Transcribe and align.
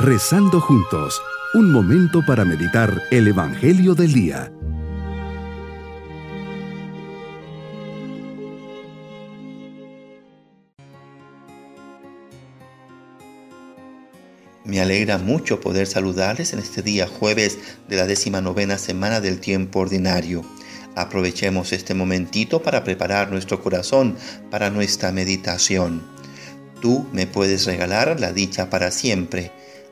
Rezando 0.00 0.60
juntos, 0.60 1.20
un 1.54 1.72
momento 1.72 2.24
para 2.24 2.44
meditar 2.44 3.02
el 3.10 3.26
Evangelio 3.26 3.96
del 3.96 4.12
Día. 4.12 4.52
Me 14.64 14.80
alegra 14.80 15.18
mucho 15.18 15.58
poder 15.58 15.88
saludarles 15.88 16.52
en 16.52 16.60
este 16.60 16.82
día 16.82 17.08
jueves 17.08 17.58
de 17.88 17.96
la 17.96 18.06
décima 18.06 18.40
novena 18.40 18.78
semana 18.78 19.20
del 19.20 19.40
tiempo 19.40 19.80
ordinario. 19.80 20.44
Aprovechemos 20.94 21.72
este 21.72 21.94
momentito 21.94 22.62
para 22.62 22.84
preparar 22.84 23.32
nuestro 23.32 23.60
corazón 23.60 24.16
para 24.48 24.70
nuestra 24.70 25.10
meditación. 25.10 26.04
Tú 26.80 27.08
me 27.12 27.26
puedes 27.26 27.66
regalar 27.66 28.20
la 28.20 28.32
dicha 28.32 28.70
para 28.70 28.92
siempre 28.92 29.50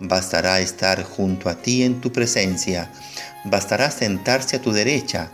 Bastará 0.00 0.60
estar 0.60 1.02
junto 1.02 1.48
a 1.48 1.56
ti 1.56 1.82
en 1.82 2.00
tu 2.00 2.12
presencia, 2.12 2.88
bastará 3.44 3.90
sentarse 3.90 4.56
a 4.56 4.62
tu 4.62 4.70
derecha, 4.70 5.32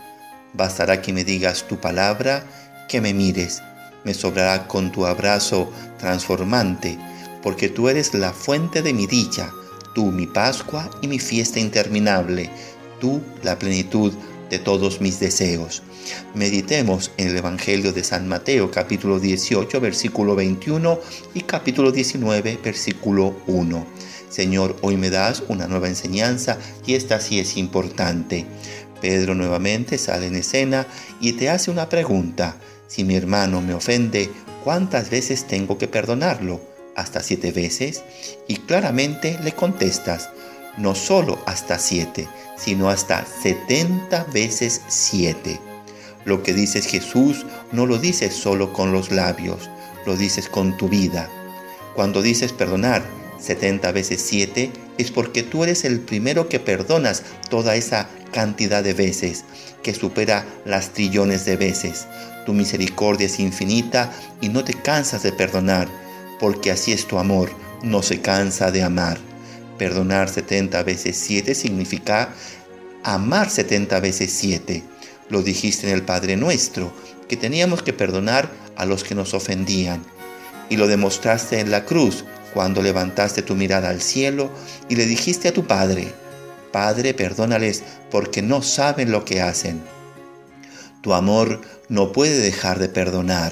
bastará 0.53 1.03
que 1.03 1.13
me 1.13 1.23
digas 1.23 1.67
tu 1.67 1.79
palabra, 1.79 2.43
que 2.89 2.99
me 2.99 3.13
mires, 3.13 3.61
me 4.03 4.15
sobrará 4.15 4.67
con 4.67 4.91
tu 4.91 5.05
abrazo 5.05 5.71
transformante, 5.99 6.97
porque 7.43 7.69
tú 7.69 7.89
eres 7.89 8.15
la 8.15 8.33
fuente 8.33 8.81
de 8.81 8.93
mi 8.93 9.05
dicha, 9.05 9.51
tú 9.93 10.05
mi 10.11 10.25
Pascua 10.25 10.89
y 11.01 11.07
mi 11.07 11.19
fiesta 11.19 11.59
interminable, 11.59 12.49
tú 12.99 13.21
la 13.43 13.59
plenitud 13.59 14.13
de 14.49 14.57
todos 14.57 14.99
mis 14.99 15.19
deseos. 15.19 15.83
Meditemos 16.33 17.11
en 17.17 17.29
el 17.29 17.37
Evangelio 17.37 17.93
de 17.93 18.03
San 18.03 18.27
Mateo 18.27 18.69
capítulo 18.71 19.19
18 19.19 19.79
versículo 19.79 20.35
21 20.35 20.99
y 21.33 21.41
capítulo 21.41 21.91
19 21.91 22.59
versículo 22.63 23.35
1. 23.47 23.85
Señor, 24.35 24.75
hoy 24.81 24.97
me 24.97 25.09
das 25.09 25.43
una 25.47 25.65
nueva 25.65 25.87
enseñanza 25.87 26.57
y 26.85 26.95
esta 26.95 27.21
sí 27.21 27.39
es 27.39 27.55
importante. 27.55 28.45
Pedro 28.99 29.33
nuevamente 29.33 29.97
sale 29.97 30.27
en 30.27 30.35
escena 30.35 30.87
y 31.21 31.31
te 31.33 31.49
hace 31.49 31.71
una 31.71 31.87
pregunta. 31.87 32.57
Si 32.85 33.05
mi 33.05 33.15
hermano 33.15 33.61
me 33.61 33.73
ofende, 33.73 34.29
¿cuántas 34.65 35.09
veces 35.09 35.47
tengo 35.47 35.77
que 35.77 35.87
perdonarlo? 35.87 36.59
¿Hasta 36.97 37.23
siete 37.23 37.53
veces? 37.53 38.03
Y 38.49 38.57
claramente 38.57 39.39
le 39.41 39.53
contestas, 39.53 40.27
no 40.77 40.95
solo 40.95 41.41
hasta 41.45 41.79
siete, 41.79 42.27
sino 42.57 42.89
hasta 42.89 43.25
setenta 43.41 44.25
veces 44.33 44.81
siete. 44.89 45.61
Lo 46.25 46.43
que 46.43 46.53
dices 46.53 46.87
Jesús 46.87 47.45
no 47.71 47.85
lo 47.85 47.99
dices 47.99 48.33
solo 48.33 48.73
con 48.73 48.91
los 48.91 49.11
labios, 49.13 49.69
lo 50.05 50.17
dices 50.17 50.49
con 50.49 50.75
tu 50.75 50.89
vida. 50.89 51.29
Cuando 51.95 52.21
dices 52.21 52.51
perdonar, 52.51 53.01
70 53.39 53.91
veces 53.91 54.23
7 54.25 54.71
es 54.97 55.11
porque 55.11 55.43
tú 55.43 55.63
eres 55.63 55.83
el 55.85 55.99
primero 55.99 56.49
que 56.49 56.59
perdonas 56.59 57.23
toda 57.49 57.75
esa 57.75 58.09
cantidad 58.31 58.83
de 58.83 58.93
veces, 58.93 59.45
que 59.83 59.93
supera 59.93 60.45
las 60.65 60.89
trillones 60.93 61.45
de 61.45 61.57
veces. 61.57 62.07
Tu 62.45 62.53
misericordia 62.53 63.27
es 63.27 63.39
infinita 63.39 64.11
y 64.41 64.49
no 64.49 64.63
te 64.63 64.73
cansas 64.73 65.23
de 65.23 65.31
perdonar, 65.31 65.87
porque 66.39 66.71
así 66.71 66.91
es 66.91 67.07
tu 67.07 67.17
amor, 67.17 67.51
no 67.83 68.03
se 68.03 68.21
cansa 68.21 68.71
de 68.71 68.83
amar. 68.83 69.17
Perdonar 69.77 70.29
70 70.29 70.83
veces 70.83 71.17
7 71.17 71.55
significa 71.55 72.33
amar 73.03 73.49
70 73.49 73.99
veces 73.99 74.31
7. 74.31 74.83
Lo 75.29 75.41
dijiste 75.41 75.87
en 75.87 75.93
el 75.93 76.03
Padre 76.03 76.37
Nuestro, 76.37 76.93
que 77.27 77.37
teníamos 77.37 77.81
que 77.81 77.93
perdonar 77.93 78.49
a 78.75 78.85
los 78.85 79.03
que 79.03 79.15
nos 79.15 79.33
ofendían. 79.33 80.03
Y 80.69 80.77
lo 80.77 80.87
demostraste 80.87 81.59
en 81.59 81.71
la 81.71 81.85
cruz, 81.85 82.25
cuando 82.55 82.81
levantaste 82.81 83.41
tu 83.41 83.53
mirada 83.53 83.89
al 83.89 84.01
cielo 84.01 84.49
y 84.87 84.95
le 84.95 85.05
dijiste 85.05 85.49
a 85.49 85.53
tu 85.53 85.67
Padre, 85.67 86.13
Padre, 86.71 87.13
perdónales 87.13 87.83
porque 88.09 88.41
no 88.41 88.61
saben 88.61 89.11
lo 89.11 89.25
que 89.25 89.41
hacen. 89.41 89.83
Tu 91.01 91.13
amor 91.13 91.59
no 91.89 92.13
puede 92.13 92.37
dejar 92.37 92.79
de 92.79 92.87
perdonar. 92.87 93.51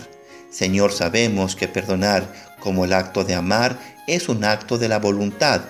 Señor, 0.49 0.93
sabemos 0.93 1.57
que 1.57 1.67
perdonar 1.67 2.33
como 2.61 2.85
el 2.85 2.93
acto 2.93 3.25
de 3.25 3.35
amar 3.35 3.77
es 4.07 4.29
un 4.29 4.45
acto 4.45 4.77
de 4.77 4.87
la 4.87 4.99
voluntad. 4.99 5.63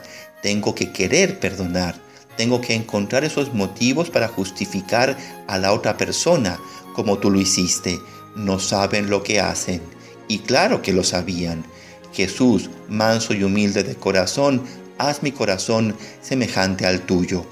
Tengo 0.43 0.75
que 0.75 0.91
querer 0.91 1.39
perdonar. 1.39 1.95
Tengo 2.37 2.61
que 2.61 2.75
encontrar 2.75 3.23
esos 3.23 3.51
motivos 3.51 4.11
para 4.11 4.27
justificar 4.27 5.17
a 5.47 5.57
la 5.57 5.73
otra 5.73 5.97
persona 5.97 6.59
como 6.93 7.17
tú 7.17 7.31
lo 7.31 7.41
hiciste. 7.41 7.99
No 8.35 8.59
saben 8.59 9.09
lo 9.09 9.23
que 9.23 9.39
hacen. 9.39 9.81
Y 10.27 10.39
claro 10.39 10.83
que 10.83 10.93
lo 10.93 11.03
sabían. 11.03 11.65
Jesús, 12.13 12.69
manso 12.87 13.33
y 13.33 13.43
humilde 13.43 13.83
de 13.83 13.95
corazón, 13.95 14.63
haz 14.97 15.23
mi 15.23 15.31
corazón 15.31 15.95
semejante 16.21 16.85
al 16.85 17.01
tuyo. 17.01 17.45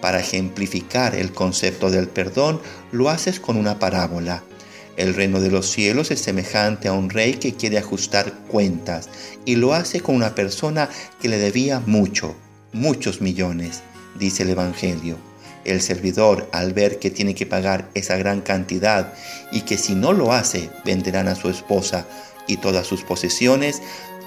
Para 0.00 0.20
ejemplificar 0.20 1.14
el 1.14 1.32
concepto 1.32 1.90
del 1.90 2.08
perdón, 2.08 2.60
lo 2.92 3.08
haces 3.08 3.40
con 3.40 3.56
una 3.56 3.78
parábola. 3.78 4.42
El 4.96 5.14
reino 5.14 5.40
de 5.40 5.50
los 5.50 5.70
cielos 5.70 6.10
es 6.10 6.20
semejante 6.20 6.88
a 6.88 6.92
un 6.92 7.10
rey 7.10 7.34
que 7.34 7.54
quiere 7.54 7.78
ajustar 7.78 8.32
cuentas 8.48 9.08
y 9.44 9.54
lo 9.54 9.72
hace 9.72 10.00
con 10.00 10.16
una 10.16 10.34
persona 10.34 10.88
que 11.20 11.28
le 11.28 11.38
debía 11.38 11.80
mucho, 11.86 12.34
muchos 12.72 13.20
millones, 13.20 13.82
dice 14.18 14.42
el 14.42 14.50
Evangelio. 14.50 15.16
El 15.64 15.80
servidor, 15.82 16.48
al 16.52 16.72
ver 16.72 16.98
que 16.98 17.10
tiene 17.10 17.34
que 17.34 17.46
pagar 17.46 17.90
esa 17.94 18.16
gran 18.16 18.40
cantidad 18.40 19.12
y 19.52 19.62
que 19.62 19.76
si 19.78 19.94
no 19.94 20.12
lo 20.12 20.32
hace, 20.32 20.70
venderán 20.84 21.28
a 21.28 21.34
su 21.34 21.48
esposa 21.48 22.06
y 22.48 22.56
todas 22.56 22.88
sus 22.88 23.04
posesiones, 23.04 23.80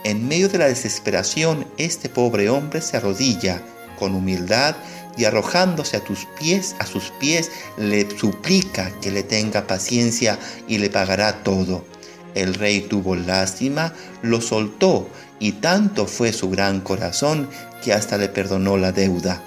en 0.05 0.27
medio 0.27 0.47
de 0.47 0.57
la 0.57 0.67
desesperación, 0.67 1.67
este 1.77 2.07
pobre 2.07 2.49
hombre 2.49 2.81
se 2.81 2.97
arrodilla 2.97 3.61
con 3.99 4.15
humildad 4.15 4.75
y 5.17 5.25
arrojándose 5.25 5.97
a 5.97 6.03
tus 6.03 6.25
pies, 6.39 6.75
a 6.79 6.85
sus 6.85 7.11
pies, 7.19 7.51
le 7.77 8.09
suplica 8.17 8.91
que 9.01 9.11
le 9.11 9.23
tenga 9.23 9.67
paciencia 9.67 10.39
y 10.67 10.77
le 10.77 10.89
pagará 10.89 11.43
todo. 11.43 11.85
El 12.33 12.53
rey 12.53 12.81
tuvo 12.81 13.15
lástima, 13.15 13.93
lo 14.21 14.39
soltó 14.39 15.09
y 15.39 15.53
tanto 15.53 16.07
fue 16.07 16.31
su 16.31 16.49
gran 16.49 16.79
corazón 16.79 17.49
que 17.83 17.93
hasta 17.93 18.17
le 18.17 18.29
perdonó 18.29 18.77
la 18.77 18.91
deuda. 18.91 19.43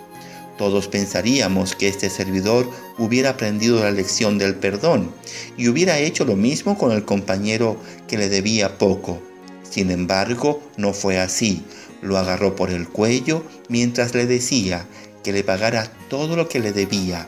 Todos 0.56 0.86
pensaríamos 0.86 1.74
que 1.74 1.88
este 1.88 2.08
servidor 2.10 2.70
hubiera 2.96 3.30
aprendido 3.30 3.80
la 3.80 3.90
lección 3.90 4.38
del 4.38 4.54
perdón 4.54 5.12
y 5.56 5.68
hubiera 5.68 5.98
hecho 5.98 6.24
lo 6.24 6.36
mismo 6.36 6.78
con 6.78 6.92
el 6.92 7.04
compañero 7.04 7.76
que 8.06 8.18
le 8.18 8.28
debía 8.28 8.78
poco. 8.78 9.20
Sin 9.68 9.90
embargo, 9.90 10.62
no 10.76 10.92
fue 10.92 11.18
así. 11.18 11.64
Lo 12.02 12.18
agarró 12.18 12.54
por 12.54 12.70
el 12.70 12.88
cuello 12.88 13.44
mientras 13.68 14.14
le 14.14 14.26
decía 14.26 14.86
que 15.24 15.32
le 15.32 15.42
pagara 15.42 15.90
todo 16.08 16.36
lo 16.36 16.48
que 16.48 16.60
le 16.60 16.72
debía. 16.72 17.26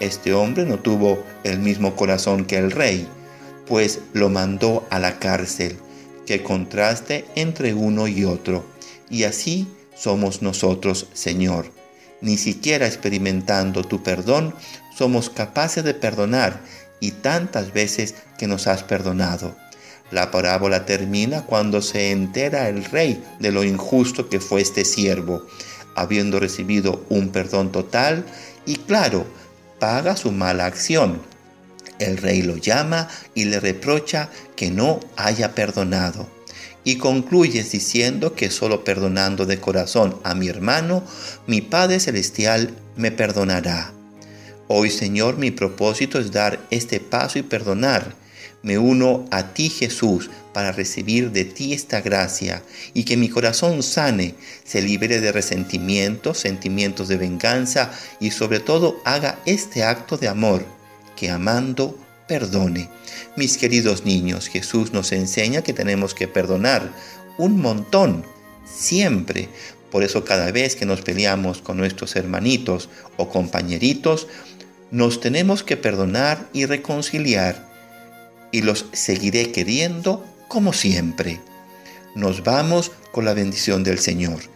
Este 0.00 0.34
hombre 0.34 0.66
no 0.66 0.78
tuvo 0.78 1.24
el 1.44 1.58
mismo 1.58 1.96
corazón 1.96 2.44
que 2.44 2.58
el 2.58 2.70
rey, 2.70 3.08
pues 3.66 4.00
lo 4.12 4.28
mandó 4.28 4.86
a 4.90 4.98
la 4.98 5.18
cárcel. 5.18 5.78
Que 6.26 6.42
contraste 6.42 7.24
entre 7.36 7.72
uno 7.72 8.08
y 8.08 8.24
otro. 8.24 8.66
Y 9.08 9.22
así 9.22 9.68
somos 9.96 10.42
nosotros, 10.42 11.06
Señor. 11.14 11.70
Ni 12.20 12.38
siquiera 12.38 12.86
experimentando 12.86 13.84
tu 13.84 14.02
perdón 14.02 14.54
somos 14.96 15.28
capaces 15.28 15.84
de 15.84 15.94
perdonar 15.94 16.60
y 17.00 17.12
tantas 17.12 17.72
veces 17.72 18.14
que 18.38 18.46
nos 18.46 18.66
has 18.66 18.82
perdonado. 18.82 19.54
La 20.10 20.30
parábola 20.30 20.86
termina 20.86 21.42
cuando 21.42 21.82
se 21.82 22.12
entera 22.12 22.68
el 22.68 22.84
rey 22.84 23.22
de 23.40 23.50
lo 23.50 23.64
injusto 23.64 24.28
que 24.28 24.40
fue 24.40 24.60
este 24.60 24.84
siervo, 24.84 25.46
habiendo 25.94 26.38
recibido 26.38 27.04
un 27.08 27.30
perdón 27.30 27.72
total 27.72 28.24
y 28.64 28.76
claro, 28.76 29.26
paga 29.78 30.16
su 30.16 30.32
mala 30.32 30.66
acción. 30.66 31.20
El 31.98 32.18
rey 32.18 32.42
lo 32.42 32.56
llama 32.56 33.08
y 33.34 33.46
le 33.46 33.58
reprocha 33.58 34.30
que 34.54 34.70
no 34.70 35.00
haya 35.16 35.54
perdonado. 35.54 36.35
Y 36.86 36.96
concluyes 36.96 37.72
diciendo 37.72 38.34
que 38.34 38.50
solo 38.50 38.84
perdonando 38.84 39.44
de 39.44 39.58
corazón 39.58 40.18
a 40.22 40.34
mi 40.34 40.46
hermano, 40.48 41.02
mi 41.46 41.60
Padre 41.60 41.98
Celestial 41.98 42.70
me 42.96 43.10
perdonará. 43.10 43.92
Hoy, 44.68 44.90
Señor, 44.90 45.36
mi 45.36 45.50
propósito 45.50 46.20
es 46.20 46.30
dar 46.30 46.60
este 46.70 47.00
paso 47.00 47.40
y 47.40 47.42
perdonar 47.42 48.14
me 48.62 48.78
uno 48.78 49.26
a 49.30 49.54
ti 49.54 49.68
Jesús 49.68 50.30
para 50.52 50.72
recibir 50.72 51.30
de 51.30 51.44
ti 51.44 51.72
esta 51.72 52.00
gracia 52.00 52.62
y 52.94 53.04
que 53.04 53.16
mi 53.16 53.28
corazón 53.28 53.82
sane, 53.82 54.34
se 54.64 54.82
libere 54.82 55.20
de 55.20 55.30
resentimientos, 55.30 56.38
sentimientos 56.38 57.06
de 57.08 57.16
venganza 57.16 57.92
y 58.18 58.32
sobre 58.32 58.60
todo 58.60 59.00
haga 59.04 59.38
este 59.46 59.84
acto 59.84 60.16
de 60.16 60.26
amor 60.26 60.64
que 61.14 61.30
amando 61.30 61.96
perdone. 62.28 62.88
Mis 63.36 63.58
queridos 63.58 64.04
niños, 64.04 64.48
Jesús 64.48 64.92
nos 64.92 65.12
enseña 65.12 65.62
que 65.62 65.72
tenemos 65.72 66.14
que 66.14 66.28
perdonar 66.28 66.92
un 67.38 67.60
montón, 67.60 68.24
siempre. 68.64 69.48
Por 69.90 70.02
eso 70.02 70.24
cada 70.24 70.50
vez 70.50 70.76
que 70.76 70.86
nos 70.86 71.02
peleamos 71.02 71.60
con 71.60 71.76
nuestros 71.76 72.16
hermanitos 72.16 72.88
o 73.16 73.28
compañeritos, 73.28 74.26
nos 74.90 75.20
tenemos 75.20 75.62
que 75.62 75.76
perdonar 75.76 76.48
y 76.52 76.66
reconciliar 76.66 77.68
y 78.52 78.62
los 78.62 78.86
seguiré 78.92 79.52
queriendo 79.52 80.24
como 80.48 80.72
siempre. 80.72 81.40
Nos 82.14 82.42
vamos 82.42 82.92
con 83.12 83.24
la 83.24 83.34
bendición 83.34 83.84
del 83.84 83.98
Señor 83.98 84.55